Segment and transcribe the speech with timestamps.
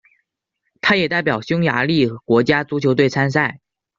[0.81, 3.59] 他也代表匈牙利国家足球队参赛。